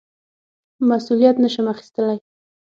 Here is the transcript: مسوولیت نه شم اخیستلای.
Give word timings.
مسوولیت 0.89 1.35
نه 1.43 1.49
شم 1.53 1.65
اخیستلای. 1.73 2.17